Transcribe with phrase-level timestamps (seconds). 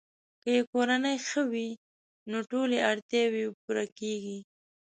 [0.41, 1.69] که یې کورنۍ ښه وي،
[2.29, 4.39] نو ټولې اړتیاوې یې پوره کیږي.